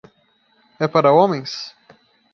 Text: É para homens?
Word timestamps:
É 0.83 0.87
para 0.93 1.13
homens? 1.19 1.51